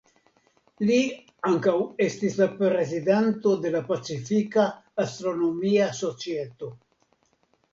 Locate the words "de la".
3.67-3.83